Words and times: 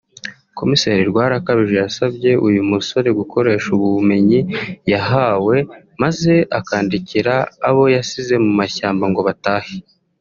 Commissaire 0.57 1.01
Rwarakabije 1.11 1.75
yasabye 1.83 2.31
uyu 2.47 2.61
musore 2.71 3.09
gukoresha 3.19 3.67
ubumenyi 3.77 4.39
yahawe 4.91 5.55
maze 6.01 6.33
akandikira 6.59 7.33
abo 7.69 7.83
yasize 7.95 8.33
mu 8.43 8.51
mashyamba 8.59 9.05
ngo 9.11 9.21
batahe 9.27 9.73